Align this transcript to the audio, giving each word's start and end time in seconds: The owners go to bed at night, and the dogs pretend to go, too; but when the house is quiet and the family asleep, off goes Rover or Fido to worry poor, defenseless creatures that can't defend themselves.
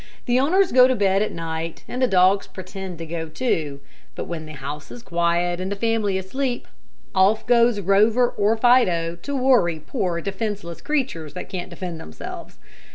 The 0.25 0.39
owners 0.39 0.71
go 0.71 0.87
to 0.87 0.95
bed 0.95 1.21
at 1.21 1.31
night, 1.31 1.83
and 1.87 2.01
the 2.01 2.07
dogs 2.07 2.47
pretend 2.47 2.97
to 2.97 3.05
go, 3.05 3.29
too; 3.29 3.81
but 4.15 4.25
when 4.25 4.47
the 4.47 4.53
house 4.53 4.89
is 4.89 5.03
quiet 5.03 5.59
and 5.61 5.71
the 5.71 5.75
family 5.75 6.17
asleep, 6.17 6.67
off 7.13 7.45
goes 7.45 7.79
Rover 7.79 8.27
or 8.29 8.57
Fido 8.57 9.15
to 9.17 9.35
worry 9.37 9.77
poor, 9.77 10.19
defenseless 10.19 10.81
creatures 10.81 11.35
that 11.35 11.49
can't 11.49 11.69
defend 11.69 11.99
themselves. 12.01 12.57